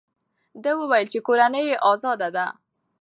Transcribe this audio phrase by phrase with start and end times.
[0.63, 2.45] ده وویل چې کورنۍ یې ازاده ده.